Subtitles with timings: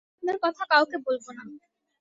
[0.03, 1.43] আমি আপনার কথা কাউকে বলব না।